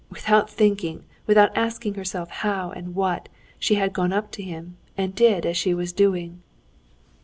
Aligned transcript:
Without 0.09 0.49
thinking, 0.49 1.03
without 1.27 1.55
asking 1.55 1.93
herself 1.93 2.31
how 2.31 2.71
and 2.71 2.95
what, 2.95 3.29
she 3.59 3.75
had 3.75 3.93
gone 3.93 4.11
up 4.11 4.31
to 4.31 4.41
him, 4.41 4.77
and 4.97 5.13
did 5.13 5.45
as 5.45 5.55
she 5.57 5.75
was 5.75 5.93
doing. 5.93 6.41